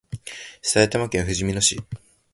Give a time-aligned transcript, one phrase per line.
[0.63, 1.79] 埼玉県ふじみ野市